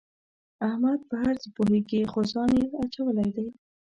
احمد 0.67 0.99
په 1.09 1.15
هر 1.23 1.35
څه 1.41 1.47
پوهېږي 1.55 2.01
خو 2.11 2.19
ځان 2.31 2.49
یې 2.59 2.65
اچولی 2.81 3.29
دی. 3.35 3.47